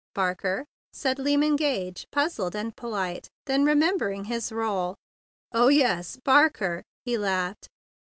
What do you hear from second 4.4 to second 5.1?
role,